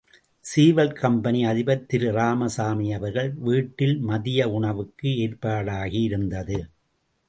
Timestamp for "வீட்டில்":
3.39-3.97